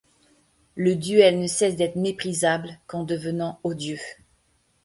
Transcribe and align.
Le 0.73 0.95
duel 0.95 1.39
ne 1.39 1.45
cesse 1.45 1.75
d’être 1.75 1.95
méprisable 1.95 2.79
qu’en 2.87 3.03
devenant 3.03 3.59
odieux. 3.63 3.99